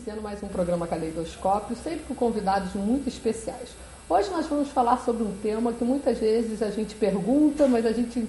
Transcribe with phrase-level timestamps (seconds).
[0.00, 3.68] Iniciando mais um programa Caleidoscópio, sempre com convidados muito especiais.
[4.08, 7.92] Hoje nós vamos falar sobre um tema que muitas vezes a gente pergunta, mas a
[7.92, 8.26] gente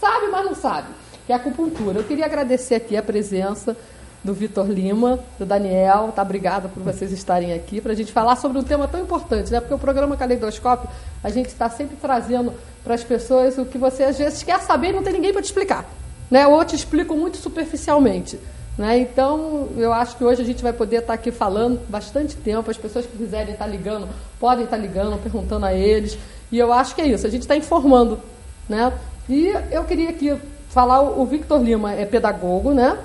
[0.00, 0.88] sabe, mas não sabe,
[1.26, 1.98] que é acupuntura.
[1.98, 3.76] Eu queria agradecer aqui a presença
[4.24, 6.22] do Vitor Lima, do Daniel, tá?
[6.22, 9.60] Obrigada por vocês estarem aqui para a gente falar sobre um tema tão importante, né?
[9.60, 10.88] Porque o programa Caleidoscópio
[11.22, 14.88] a gente está sempre trazendo para as pessoas o que você às vezes quer saber
[14.88, 15.84] e não tem ninguém para te explicar,
[16.30, 16.46] né?
[16.46, 18.38] Ou te explico muito superficialmente.
[18.78, 19.00] Né?
[19.00, 22.70] Então, eu acho que hoje a gente vai poder estar aqui falando bastante tempo.
[22.70, 26.16] As pessoas que quiserem estar ligando, podem estar ligando, perguntando a eles.
[26.52, 28.20] E eu acho que é isso, a gente está informando.
[28.68, 28.92] Né?
[29.28, 30.38] E eu queria aqui
[30.70, 32.96] falar, o Victor Lima é pedagogo, né?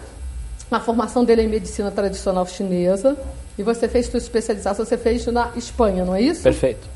[0.69, 3.17] A formação dele é em medicina tradicional chinesa.
[3.57, 6.43] E você fez sua especialização, você fez na Espanha, não é isso?
[6.43, 6.87] Perfeito.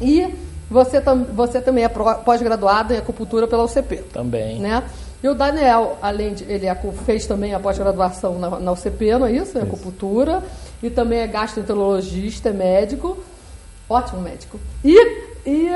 [0.00, 0.34] E
[0.70, 3.98] você, tam, você também é pós-graduado em acupuntura pela UCP.
[4.12, 4.58] Também.
[4.58, 4.82] Né?
[5.22, 6.44] E o Daniel, além de.
[6.44, 6.66] Ele
[7.04, 9.58] fez também a pós-graduação na, na, UCP, não é isso?
[9.58, 10.42] Em acupuntura.
[10.82, 13.18] E também é gastroenterologista, é médico.
[13.88, 14.60] Ótimo médico.
[14.84, 14.96] E,
[15.44, 15.70] e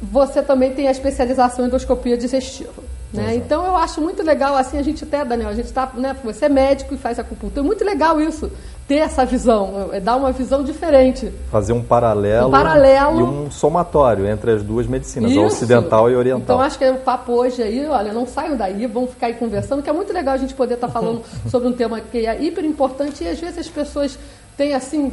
[0.00, 2.82] você também tem a especialização em endoscopia digestiva.
[3.12, 3.36] Né?
[3.36, 6.44] Então eu acho muito legal, assim, a gente até, Daniel, a gente está, né, você
[6.44, 8.50] é médico e faz acupuntura, é muito legal isso,
[8.88, 11.30] ter essa visão, é dar uma visão diferente.
[11.52, 15.40] Fazer um paralelo, um paralelo e um somatório entre as duas medicinas, isso.
[15.40, 16.56] a ocidental e a oriental.
[16.56, 19.34] Então acho que é o papo hoje aí, olha, não saiam daí, vamos ficar aí
[19.34, 22.26] conversando, que é muito legal a gente poder estar tá falando sobre um tema que
[22.26, 24.18] é hiper importante e às vezes as pessoas
[24.58, 25.12] tem assim,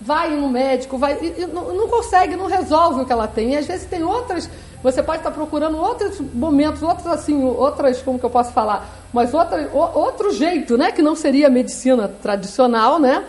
[0.00, 3.52] vai no médico, vai, e, e não, não, consegue, não resolve o que ela tem.
[3.52, 4.48] E às vezes tem outras,
[4.80, 9.34] você pode estar procurando outros momentos, outras assim, outras, como que eu posso falar, mas
[9.34, 13.24] outra, o, outro jeito, né, que não seria a medicina tradicional, né,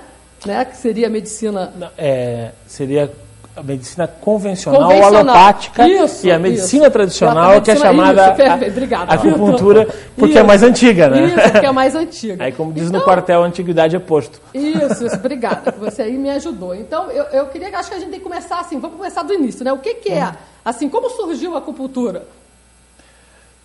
[0.45, 1.73] né, que seria a medicina...
[1.97, 3.11] É, seria
[3.55, 5.19] a medicina convencional, convencional.
[5.21, 6.91] alopática isso, e a medicina isso.
[6.91, 9.87] tradicional, medicina, que é chamada isso, a, acupuntura,
[10.17, 11.27] porque é mais antiga, né?
[11.27, 12.43] Isso, porque é mais antiga.
[12.43, 14.41] Aí, como diz então, no quartel, a antiguidade é posto.
[14.53, 15.71] Isso, isso, obrigada.
[15.79, 16.75] Você aí me ajudou.
[16.75, 19.33] Então, eu, eu queria, acho que a gente tem que começar assim, vamos começar do
[19.33, 19.71] início, né?
[19.71, 22.23] O que, que é, assim, como surgiu a acupuntura?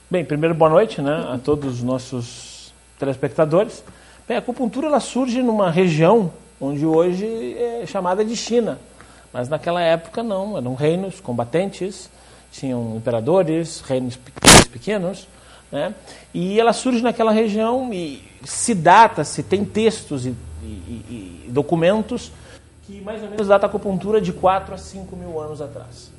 [0.09, 3.82] Bem, primeiro, boa noite, né, a todos os nossos telespectadores.
[4.28, 8.78] Bem, a acupuntura, ela surge numa região onde hoje é chamada de China,
[9.32, 12.10] mas naquela época não, eram reinos combatentes,
[12.50, 14.18] tinham imperadores, reinos
[14.72, 15.28] pequenos,
[15.70, 15.94] né?
[16.34, 22.32] e ela surge naquela região e se data, se tem textos e, e, e documentos
[22.91, 26.10] que mais ou menos data a acupuntura de 4 a 5 mil anos atrás.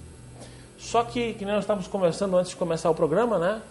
[0.77, 3.61] Só que, que nós estávamos conversando antes de começar o programa, né?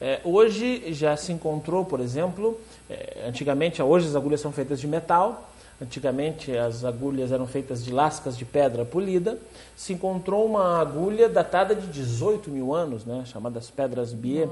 [0.00, 4.86] É, hoje já se encontrou, por exemplo, é, antigamente, hoje as agulhas são feitas de
[4.86, 5.49] metal,
[5.80, 9.38] Antigamente as agulhas eram feitas de lascas de pedra polida.
[9.74, 14.48] Se encontrou uma agulha datada de 18 mil anos, né, chamadas pedras Bier.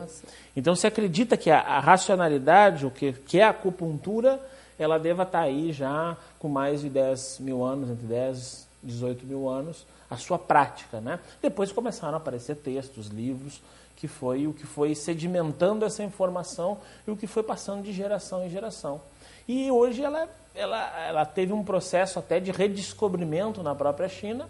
[0.57, 4.41] Então se acredita que a, a, racionalidade, o que, que é a acupuntura,
[4.79, 8.87] ela deva estar tá aí já com mais de 10 mil anos, entre 10 e
[8.87, 10.99] 18 mil anos, a sua prática.
[10.99, 11.19] Né?
[11.43, 13.61] Depois começaram a aparecer textos, livros,
[13.97, 18.47] que foi o que foi sedimentando essa informação e o que foi passando de geração
[18.47, 19.03] em geração.
[19.47, 20.29] E hoje ela é
[20.59, 24.49] ela, ela teve um processo até de redescobrimento na própria China,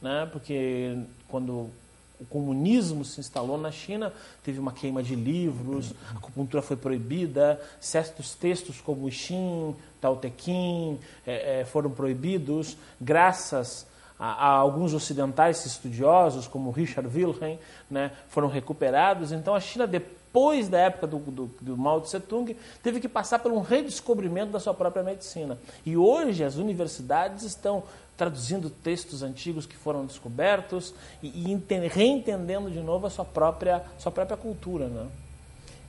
[0.00, 0.28] né?
[0.30, 0.96] porque
[1.28, 1.70] quando
[2.20, 4.12] o comunismo se instalou na China,
[4.44, 10.16] teve uma queima de livros, a acupuntura foi proibida, certos textos como o Xin, Tao
[10.16, 13.86] Te Ching é, é, foram proibidos, graças
[14.18, 17.56] a, a, alguns ocidentais estudiosos, como Richard Wilhelm,
[17.90, 19.32] né, foram recuperados.
[19.32, 23.08] Então a China, depois depois da época do, do, do Mao Tse Tung, teve que
[23.08, 25.58] passar por um redescobrimento da sua própria medicina.
[25.86, 27.82] E hoje as universidades estão
[28.16, 34.12] traduzindo textos antigos que foram descobertos e, e reentendendo de novo a sua própria, sua
[34.12, 34.86] própria cultura.
[34.88, 35.06] Né?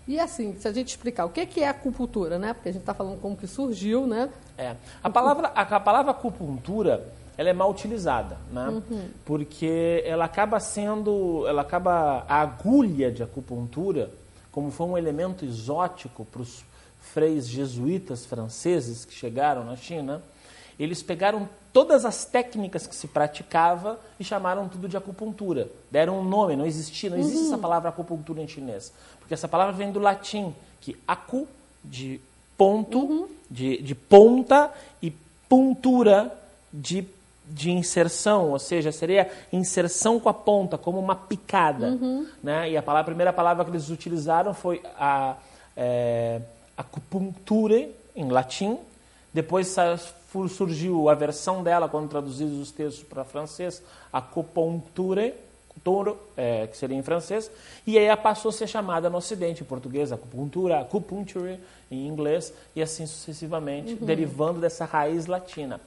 [0.08, 2.54] E assim, se a gente explicar o que é acupuntura, né?
[2.54, 4.30] Porque a gente está falando como que surgiu, né?
[4.58, 4.76] É.
[5.04, 7.06] A palavra, a, a palavra acupuntura
[7.38, 8.68] ela é mal utilizada, né?
[8.68, 9.10] Uhum.
[9.26, 14.10] Porque ela acaba sendo, ela acaba a agulha de acupuntura
[14.52, 16.64] como foi um elemento exótico para os
[17.02, 20.22] freis jesuítas franceses que chegaram na China,
[20.80, 25.70] eles pegaram todas as técnicas que se praticava e chamaram tudo de acupuntura.
[25.92, 27.48] Deram um nome, não existia, não existe uhum.
[27.48, 28.92] essa palavra acupuntura em chinês.
[29.20, 31.48] Porque essa palavra vem do latim, que acu,
[31.84, 32.20] de
[32.58, 33.28] ponto, uhum.
[33.50, 35.12] de, de ponta, e
[35.48, 36.34] puntura,
[36.72, 37.06] de
[37.50, 41.88] de inserção, ou seja, seria inserção com a ponta, como uma picada.
[41.88, 42.28] Uhum.
[42.44, 42.72] Né?
[42.72, 45.36] E a, palavra, a, primeira palavra que eles utilizaram foi a
[45.76, 46.42] é,
[46.78, 48.78] acupuncture, em latim.
[49.34, 49.76] Depois
[50.50, 53.82] surgiu a versão dela, quando traduzidos os textos para francês,
[54.12, 55.34] acupuncture,
[55.84, 57.50] touro, é, que seria em francês,
[57.88, 61.58] e aí passou a ser chamada no Ocidente, em português, acupuntura, acupuncture
[61.90, 64.06] em inglês, e assim sucessivamente, uhum.
[64.06, 65.80] derivando dessa raiz latina.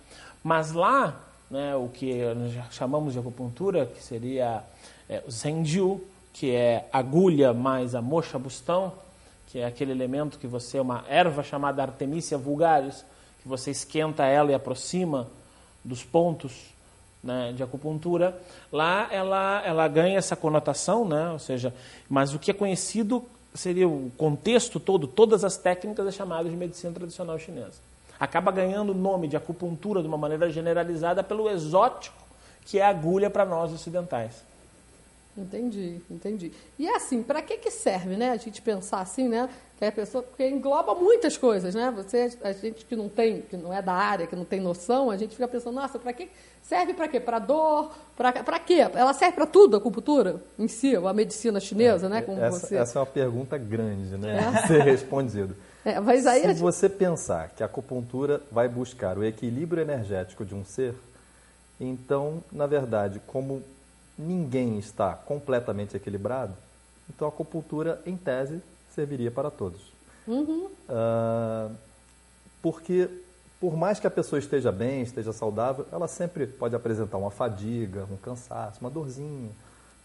[0.42, 1.20] Mas lá,
[1.52, 4.64] né, o que nós chamamos de acupuntura, que seria
[5.06, 6.00] é, o Zenju,
[6.32, 8.94] que é agulha mais a mocha bustão,
[9.48, 13.04] que é aquele elemento que você, uma erva chamada Artemisia vulgaris,
[13.42, 15.28] que você esquenta ela e aproxima
[15.84, 16.72] dos pontos
[17.22, 18.40] né, de acupuntura,
[18.72, 21.74] lá ela, ela ganha essa conotação, né, ou seja,
[22.08, 23.22] mas o que é conhecido
[23.54, 27.91] seria o contexto todo, todas as técnicas é chamado de medicina tradicional chinesa.
[28.22, 32.14] Acaba ganhando o nome de acupuntura de uma maneira generalizada pelo exótico
[32.64, 34.44] que é a agulha para nós ocidentais.
[35.36, 36.52] Entendi, entendi.
[36.78, 38.30] E é assim, para que, que serve, né?
[38.30, 39.48] A gente pensar assim, né?
[39.76, 41.92] Que a pessoa, porque engloba muitas coisas, né?
[41.96, 45.10] Você, a gente que não tem, que não é da área, que não tem noção,
[45.10, 46.30] a gente fica pensando, nossa, para que
[46.62, 47.18] serve para quê?
[47.18, 47.90] Para dor?
[48.16, 48.86] Para quê?
[48.94, 52.22] Ela serve para tudo, a acupuntura em si, a medicina chinesa, é, né?
[52.22, 52.76] Como essa, você...
[52.76, 54.48] essa é uma pergunta grande, né?
[54.62, 54.66] É.
[54.68, 55.56] Ser respondido.
[55.84, 56.60] É, mas aí Se gente...
[56.60, 60.94] você pensar que a acupuntura vai buscar o equilíbrio energético de um ser,
[61.80, 63.62] então, na verdade, como
[64.16, 66.54] ninguém está completamente equilibrado,
[67.08, 68.62] então a acupuntura, em tese,
[68.94, 69.92] serviria para todos.
[70.26, 70.68] Uhum.
[70.88, 71.74] Uh,
[72.62, 73.08] porque,
[73.60, 78.06] por mais que a pessoa esteja bem, esteja saudável, ela sempre pode apresentar uma fadiga,
[78.10, 79.50] um cansaço, uma dorzinha,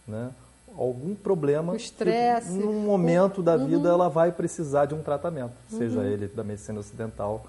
[0.07, 0.31] né?
[0.75, 1.73] Algum problema.
[1.73, 2.51] O estresse.
[2.51, 3.67] Num momento da uhum.
[3.67, 5.77] vida ela vai precisar de um tratamento, uhum.
[5.77, 7.45] seja ele da medicina ocidental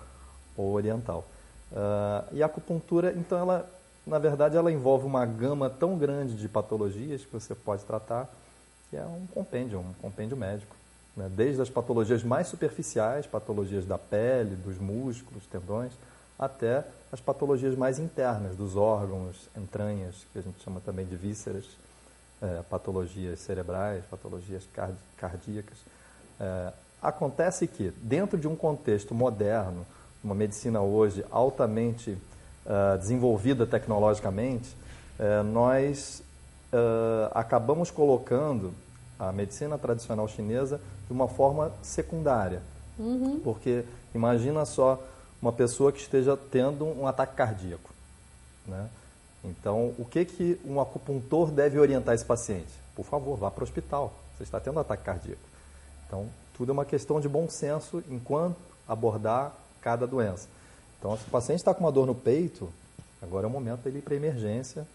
[0.56, 1.24] ou oriental.
[1.70, 3.68] Uh, e a acupuntura, então, ela
[4.08, 8.26] na verdade, ela envolve uma gama tão grande de patologias que você pode tratar,
[8.88, 10.74] que é um compêndio, um compêndio médico.
[11.14, 11.30] Né?
[11.36, 15.92] Desde as patologias mais superficiais, patologias da pele, dos músculos, tendões,
[16.38, 21.66] até as patologias mais internas, dos órgãos, entranhas, que a gente chama também de vísceras,
[22.42, 24.68] é, patologias cerebrais, patologias
[25.16, 25.78] cardíacas.
[26.40, 29.86] É, acontece que, dentro de um contexto moderno,
[30.22, 34.74] uma medicina hoje altamente uh, desenvolvida tecnologicamente,
[35.18, 36.22] uh, nós
[36.72, 38.72] uh, acabamos colocando
[39.18, 42.62] a medicina tradicional chinesa de uma forma secundária.
[42.98, 43.40] Uhum.
[43.42, 45.02] Porque imagina só
[45.40, 47.90] uma pessoa que esteja tendo um ataque cardíaco.
[48.66, 48.88] Né?
[49.44, 52.72] Então, o que, que um acupuntor deve orientar esse paciente?
[52.94, 54.12] Por favor, vá para o hospital.
[54.36, 55.40] Você está tendo um ataque cardíaco.
[56.06, 58.56] Então, tudo é uma questão de bom senso enquanto
[58.86, 60.48] abordar cada doença.
[60.98, 62.68] Então, se o paciente está com uma dor no peito,
[63.22, 64.86] agora é o momento dele ir para emergência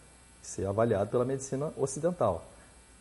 [0.44, 2.46] e ser avaliado pela medicina ocidental.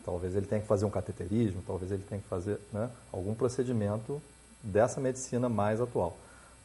[0.05, 4.21] Talvez ele tenha que fazer um cateterismo, talvez ele tenha que fazer né, algum procedimento
[4.61, 6.17] dessa medicina mais atual.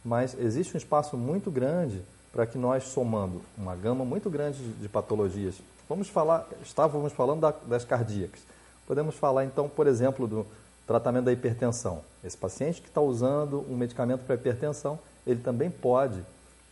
[0.05, 2.03] Mas existe um espaço muito grande
[2.39, 5.57] para que nós, somando uma gama muito grande de patologias,
[5.89, 8.41] vamos falar, estávamos falando da, das cardíacas.
[8.87, 10.47] Podemos falar então, por exemplo, do
[10.87, 12.01] tratamento da hipertensão.
[12.23, 16.25] Esse paciente que está usando um medicamento para hipertensão, ele também pode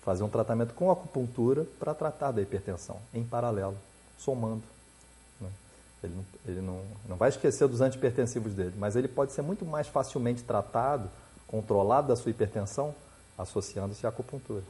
[0.02, 3.76] fazer um tratamento com acupuntura para tratar da hipertensão, em paralelo,
[4.16, 4.62] somando.
[5.40, 5.48] Né?
[6.04, 9.64] Ele, não, ele não, não vai esquecer dos antipertensivos dele, mas ele pode ser muito
[9.64, 11.10] mais facilmente tratado,
[11.48, 12.94] controlado da sua hipertensão,
[13.36, 14.62] associando-se à acupuntura.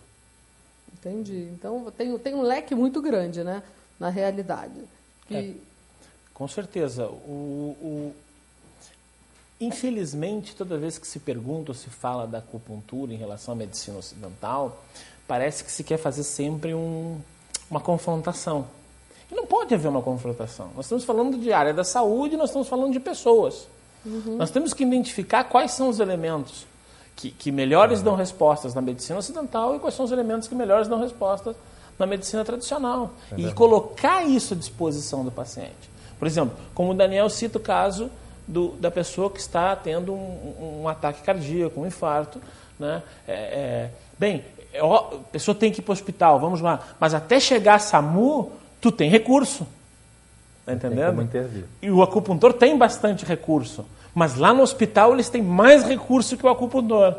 [0.93, 1.49] Entendi.
[1.52, 3.62] Então tem, tem um leque muito grande, né,
[3.99, 4.81] na realidade.
[5.26, 5.37] Que...
[5.37, 5.55] É,
[6.35, 7.07] com certeza.
[7.07, 8.14] O, o,
[9.61, 13.97] Infelizmente, toda vez que se pergunta ou se fala da acupuntura em relação à medicina
[13.99, 14.85] ocidental,
[15.26, 17.19] parece que se quer fazer sempre um,
[17.71, 18.66] uma confrontação.
[19.31, 20.71] E não pode haver uma confrontação.
[20.76, 23.66] Nós estamos falando de área da saúde, nós estamos falando de pessoas.
[24.05, 24.37] Uhum.
[24.37, 26.66] Nós temos que identificar quais são os elementos
[27.16, 30.87] que, que melhores dão respostas na medicina ocidental e quais são os elementos que melhores
[30.87, 31.56] dão respostas
[31.99, 33.12] na medicina tradicional.
[33.32, 35.90] É e colocar isso à disposição do paciente.
[36.18, 38.11] Por exemplo, como o Daniel cita o caso
[38.46, 42.40] do, da pessoa que está tendo um, um ataque cardíaco, um infarto.
[42.78, 43.02] Né?
[43.26, 46.80] É, é, bem, é, ó, a pessoa tem que ir para o hospital, vamos lá.
[47.00, 49.66] Mas até chegar a SAMU, tu tem recurso.
[50.61, 51.23] Está entendendo?
[51.80, 53.87] E o acupuntor tem bastante recurso.
[54.16, 57.14] Mas lá no hospital eles têm mais recurso que o acupuntor.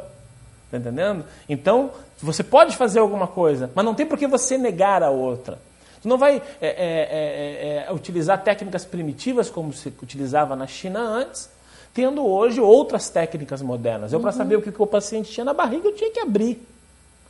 [0.65, 1.23] Está entendendo?
[1.47, 5.59] Então, você pode fazer alguma coisa, mas não tem por que você negar a outra.
[6.01, 10.65] Tu não vai é é, é, é, é, utilizar técnicas primitivas como se utilizava na
[10.65, 11.47] China antes,
[11.93, 14.11] tendo hoje outras técnicas modernas.
[14.11, 14.23] Eu, uhum.
[14.23, 16.67] para saber o que, que o paciente tinha na barriga, eu tinha que abrir.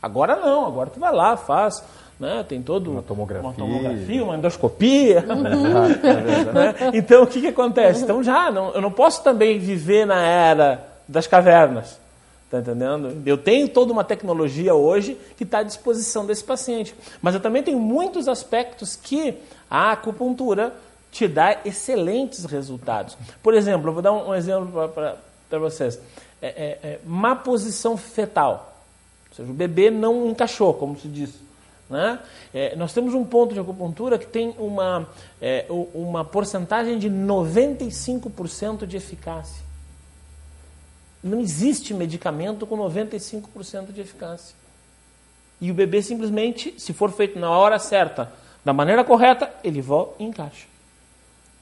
[0.00, 1.84] Agora não, agora tu vai lá, faz.
[2.18, 2.44] Né?
[2.48, 5.24] Tem todo uma tomografia, uma, tomografia, uma endoscopia.
[5.28, 5.42] Uhum.
[5.42, 6.74] né?
[6.94, 8.02] Então o que, que acontece?
[8.02, 11.98] Então já não, eu não posso também viver na era das cavernas.
[12.44, 13.22] Está entendendo?
[13.26, 16.94] Eu tenho toda uma tecnologia hoje que está à disposição desse paciente.
[17.20, 19.34] Mas eu também tenho muitos aspectos que
[19.70, 20.72] a acupuntura
[21.12, 23.18] te dá excelentes resultados.
[23.42, 26.00] Por exemplo, eu vou dar um, um exemplo para vocês.
[26.40, 28.82] É, é, é, má posição fetal.
[29.30, 31.47] Ou seja, o bebê não encaixou, como se diz.
[31.88, 32.18] Né?
[32.52, 35.08] É, nós temos um ponto de acupuntura que tem uma,
[35.40, 39.62] é, uma porcentagem de 95% de eficácia.
[41.22, 44.54] Não existe medicamento com 95% de eficácia.
[45.60, 48.30] E o bebê simplesmente, se for feito na hora certa,
[48.64, 50.66] da maneira correta, ele volta e encaixa.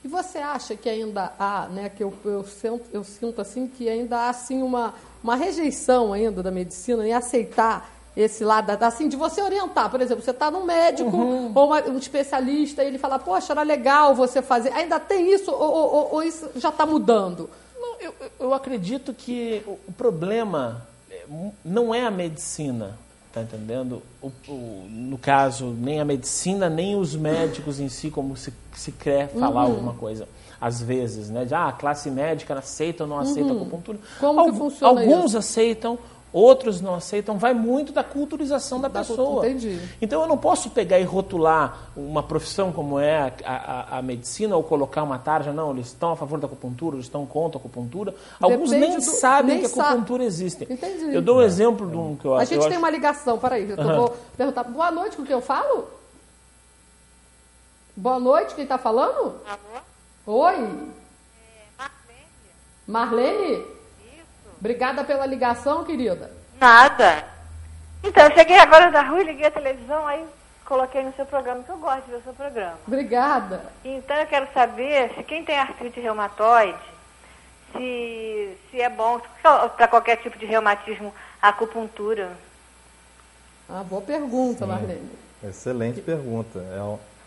[0.03, 3.89] E você acha que ainda há, né, que eu, eu, sinto, eu sinto assim, que
[3.89, 4.93] ainda há assim, uma,
[5.23, 9.91] uma rejeição ainda da medicina em aceitar esse lado, assim, de você orientar.
[9.91, 11.51] Por exemplo, você está num médico uhum.
[11.53, 14.73] ou uma, um especialista e ele fala, poxa, era legal você fazer.
[14.73, 17.47] Ainda tem isso ou, ou, ou isso já está mudando?
[17.79, 21.25] Não, eu, eu acredito que o problema é,
[21.63, 22.97] não é a medicina.
[23.31, 24.01] Tá entendendo?
[24.19, 28.91] O, o, no caso, nem a medicina, nem os médicos em si, como se, se
[28.91, 29.73] quer falar uhum.
[29.73, 30.27] alguma coisa.
[30.59, 31.45] Às vezes, né?
[31.45, 33.59] De, ah, a classe médica aceita ou não aceita uhum.
[33.59, 33.99] a acupuntura.
[34.19, 35.37] Como Algu que funciona Alguns isso?
[35.37, 35.99] aceitam,
[36.31, 39.47] outros não aceitam, vai muito da culturização da, da pessoa.
[39.47, 39.79] Entendi.
[40.01, 44.55] Então eu não posso pegar e rotular uma profissão como é a, a, a, medicina
[44.55, 47.59] ou colocar uma tarja, não, eles estão a favor da acupuntura, eles estão contra a
[47.59, 48.13] acupuntura.
[48.39, 50.25] Alguns Depende nem do, sabem nem que a acupuntura sabe.
[50.25, 50.67] existe.
[50.69, 51.15] Entendi.
[51.15, 52.41] Eu dou um exemplo de um que eu acho.
[52.41, 52.79] A gente tem acho...
[52.79, 53.95] uma ligação, peraí, eu uhum.
[53.95, 54.63] vou perguntar.
[54.63, 55.87] Boa noite, com quem eu falo?
[57.95, 59.35] Boa noite, quem está falando?
[59.47, 60.39] Alô?
[60.45, 60.55] Oi.
[60.55, 60.67] É,
[62.85, 63.25] Marlene.
[63.25, 63.76] Marlene?
[64.59, 66.31] Obrigada pela ligação, querida.
[66.59, 67.23] Nada.
[68.03, 70.23] Então, eu cheguei agora da rua, liguei a televisão, aí
[70.65, 72.77] coloquei no seu programa, que eu gosto de ver o seu programa.
[72.87, 73.61] Obrigada.
[73.83, 76.77] Então, eu quero saber se quem tem artrite reumatoide,
[77.71, 79.21] se, se é bom
[79.75, 82.31] para qualquer tipo de reumatismo a acupuntura.
[83.69, 84.71] Ah, boa pergunta, Sim.
[84.71, 85.11] Marlene.
[85.43, 86.59] Excelente pergunta.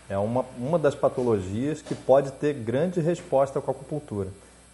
[0.09, 4.29] É, é uma, uma das patologias que pode ter grande resposta com a acupuntura.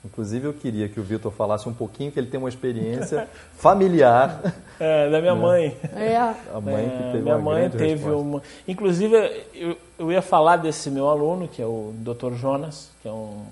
[0.07, 4.41] Inclusive, eu queria que o Vitor falasse um pouquinho, que ele tem uma experiência familiar.
[4.79, 5.41] É, da minha né?
[5.41, 5.77] mãe.
[5.95, 6.15] É.
[6.53, 8.15] A mãe é, que teve minha uma mãe teve resposta.
[8.15, 8.43] uma.
[8.67, 12.33] Inclusive, eu, eu ia falar desse meu aluno, que é o Dr.
[12.33, 13.43] Jonas, que é um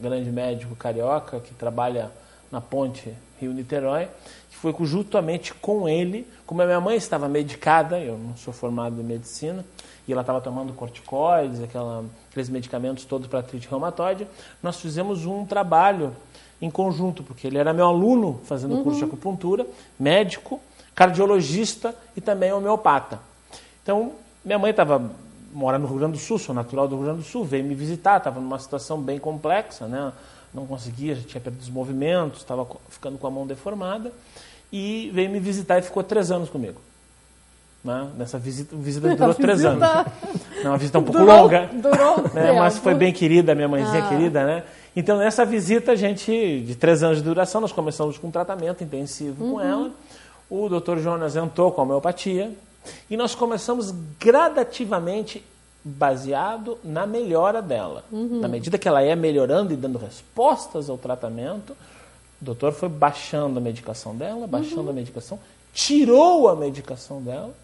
[0.00, 2.10] grande médico carioca que trabalha
[2.50, 4.08] na ponte Rio-Niterói,
[4.60, 9.04] foi justamente com ele, como a minha mãe estava medicada, eu não sou formado em
[9.04, 9.64] medicina,
[10.06, 14.26] e ela estava tomando corticoides, aquela, aqueles medicamentos todos para artrite reumatoide,
[14.62, 16.14] nós fizemos um trabalho
[16.60, 18.84] em conjunto, porque ele era meu aluno fazendo uhum.
[18.84, 19.66] curso de acupuntura,
[19.98, 20.60] médico,
[20.94, 23.18] cardiologista e também homeopata.
[23.82, 24.12] Então,
[24.44, 25.10] minha mãe estava
[25.52, 27.74] mora no Rio Grande do Sul, sou natural do Rio Grande do Sul, veio me
[27.74, 30.12] visitar, estava numa situação bem complexa, né?
[30.52, 34.12] não conseguia, já tinha perdido os movimentos, estava ficando com a mão deformada,
[34.72, 36.80] e veio me visitar e ficou três anos comigo.
[37.82, 38.08] Né?
[38.16, 39.42] Nessa visita, visita durou visita...
[39.42, 39.82] três anos.
[40.62, 41.70] É uma visita um pouco durou, longa.
[41.72, 42.52] Durou né?
[42.58, 44.08] Mas foi bem querida, minha mãezinha ah.
[44.08, 44.64] querida, né?
[44.94, 48.82] Então, nessa visita, a gente, de três anos de duração, nós começamos com um tratamento
[48.82, 49.52] intensivo uhum.
[49.52, 49.90] com ela.
[50.50, 52.52] O doutor Jonas entrou com a homeopatia
[53.08, 55.44] e nós começamos gradativamente
[55.82, 58.04] baseado na melhora dela.
[58.10, 58.40] Uhum.
[58.40, 61.76] Na medida que ela ia melhorando e dando respostas ao tratamento,
[62.40, 64.90] o doutor foi baixando a medicação dela, baixando uhum.
[64.90, 65.38] a medicação,
[65.72, 67.54] tirou a medicação dela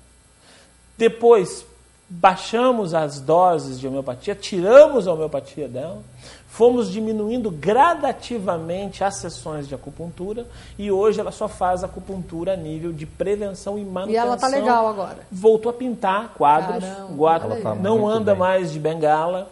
[0.97, 1.66] depois,
[2.09, 6.02] baixamos as doses de homeopatia, tiramos a homeopatia dela,
[6.49, 10.47] fomos diminuindo gradativamente as sessões de acupuntura
[10.78, 14.11] e hoje ela só faz acupuntura a nível de prevenção e manutenção.
[14.11, 15.18] E ela tá legal agora.
[15.30, 18.40] Voltou a pintar quadros, Caramba, tá não anda bem.
[18.40, 19.50] mais de bengala,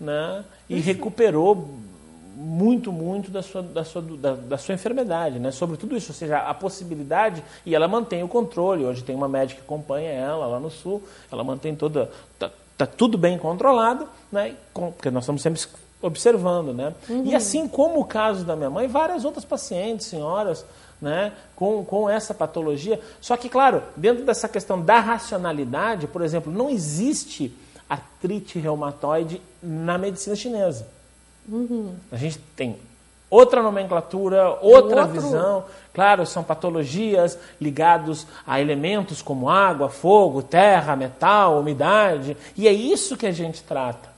[0.00, 0.44] né?
[0.68, 0.86] E Isso.
[0.86, 1.68] recuperou
[2.50, 5.52] muito, muito da sua, da sua, da, da, sua enfermidade, né?
[5.52, 8.84] Sobre tudo isso, ou seja, a possibilidade, e ela mantém o controle.
[8.84, 12.10] Hoje tem uma médica que acompanha ela lá no sul, ela mantém toda.
[12.36, 14.56] Tá, tá tudo bem controlado, né?
[14.74, 15.60] Porque nós estamos sempre
[16.02, 16.92] observando, né?
[17.08, 17.24] Uhum.
[17.24, 20.66] E assim como o caso da minha mãe, várias outras pacientes, senhoras,
[21.00, 23.00] né, com, com essa patologia.
[23.20, 27.54] Só que, claro, dentro dessa questão da racionalidade, por exemplo, não existe
[27.88, 30.86] artrite reumatoide na medicina chinesa.
[31.48, 31.94] Uhum.
[32.10, 32.76] A gente tem
[33.30, 35.08] outra nomenclatura, outra Outro...
[35.08, 35.64] visão.
[35.94, 42.36] Claro, são patologias ligadas a elementos como água, fogo, terra, metal, umidade.
[42.56, 44.08] E é isso que a gente trata.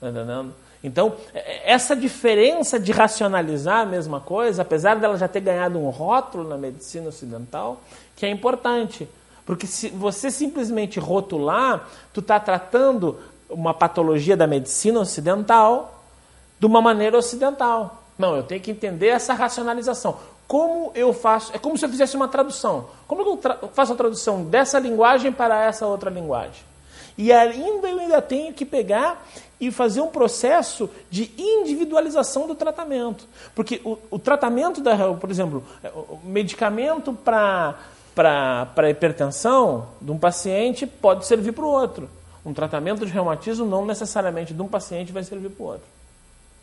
[0.00, 0.54] Tá entendendo?
[0.82, 5.78] Então, é, é, essa diferença de racionalizar a mesma coisa, apesar dela já ter ganhado
[5.78, 7.80] um rótulo na medicina ocidental,
[8.14, 9.08] que é importante.
[9.44, 15.97] Porque se você simplesmente rotular, tu está tratando uma patologia da medicina ocidental
[16.58, 18.02] de uma maneira ocidental.
[18.18, 20.18] Não, eu tenho que entender essa racionalização.
[20.46, 21.54] Como eu faço?
[21.54, 22.86] É como se eu fizesse uma tradução.
[23.06, 26.62] Como eu faço a tradução dessa linguagem para essa outra linguagem?
[27.18, 29.26] E ainda eu ainda tenho que pegar
[29.60, 33.26] e fazer um processo de individualização do tratamento.
[33.54, 37.76] Porque o, o tratamento, da, por exemplo, o medicamento para
[38.88, 42.08] hipertensão de um paciente pode servir para o outro.
[42.46, 45.97] Um tratamento de reumatismo não necessariamente de um paciente vai servir para o outro.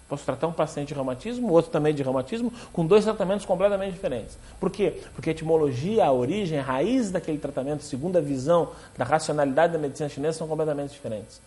[0.07, 4.37] Posso tratar um paciente de reumatismo, outro também de reumatismo, com dois tratamentos completamente diferentes.
[4.59, 5.01] Por quê?
[5.15, 9.79] Porque a etimologia, a origem, a raiz daquele tratamento, segundo a visão da racionalidade da
[9.79, 11.41] medicina chinesa, são completamente diferentes.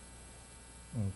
[0.93, 1.07] Hum.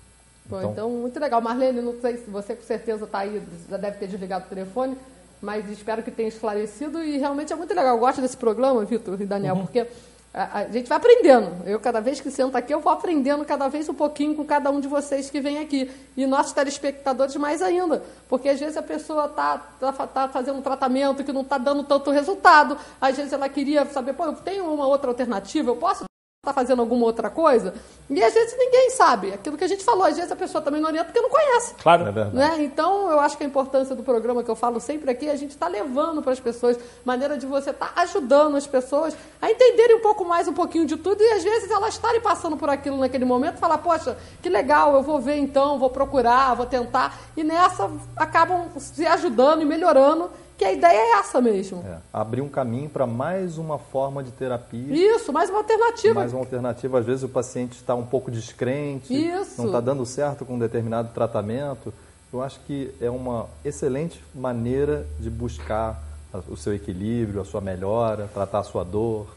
[0.45, 1.41] Bom, então, então, muito legal.
[1.41, 4.97] Marlene, não sei se você com certeza está aí, já deve ter desligado o telefone,
[5.41, 7.95] mas espero que tenha esclarecido e realmente é muito legal.
[7.95, 9.61] Eu gosto desse programa, Vitor e Daniel, uhum.
[9.63, 9.85] porque
[10.33, 11.63] a, gente vai aprendendo.
[11.63, 14.71] Eu, cada vez que sento aqui, eu vou aprendendo cada vez um pouquinho com cada
[14.71, 15.91] um de vocês que vem aqui.
[16.17, 18.03] E nossos telespectadores mais ainda.
[18.27, 21.83] Porque às vezes a pessoa está tá, tá fazendo um tratamento que não está dando
[21.83, 22.75] tanto resultado.
[22.99, 26.03] Às vezes ela queria saber, pô, eu tenho uma outra alternativa, eu posso
[26.45, 27.73] está fazendo alguma outra coisa.
[28.09, 29.31] E às vezes ninguém sabe.
[29.31, 31.73] Aquilo que a gente falou, às vezes a pessoa também não orienta porque não conhece.
[31.75, 32.35] Claro, é verdade.
[32.35, 32.65] Né?
[32.65, 35.51] Então, eu acho que a importância do programa que eu falo sempre aqui, a gente
[35.51, 39.95] está levando para as pessoas, maneira de você estar tá ajudando as pessoas a entenderem
[39.95, 42.97] um pouco mais, um pouquinho de tudo, e às vezes elas estarem passando por aquilo
[42.97, 47.17] naquele momento, falar, poxa, que legal, eu vou ver então, vou procurar, vou tentar.
[47.37, 51.83] E nessa acabam se ajudando e melhorando que a ideia é essa mesmo.
[51.85, 54.93] É, abrir um caminho para mais uma forma de terapia.
[54.93, 56.13] Isso, mais uma alternativa.
[56.13, 56.99] Mais uma alternativa.
[56.99, 59.57] Às vezes o paciente está um pouco descrente, Isso.
[59.57, 61.93] não está dando certo com um determinado tratamento.
[62.31, 66.01] Eu acho que é uma excelente maneira de buscar
[66.47, 69.27] o seu equilíbrio, a sua melhora, tratar a sua dor,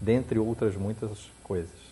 [0.00, 1.10] dentre outras muitas
[1.42, 1.85] coisas.